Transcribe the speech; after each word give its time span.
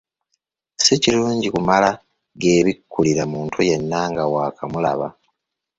Si 0.83 0.93
kirungi 1.03 1.47
kumala 1.55 1.89
“geebikkulira” 2.41 3.23
muntu 3.33 3.57
yenna 3.69 3.99
nga 4.11 4.23
waakamulaba! 4.33 5.07